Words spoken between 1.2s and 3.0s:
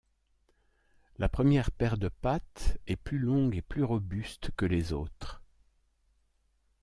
première paire de pattes est